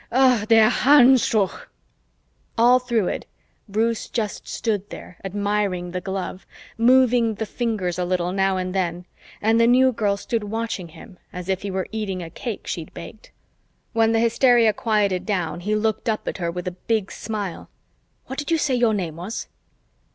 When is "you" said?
18.49-18.57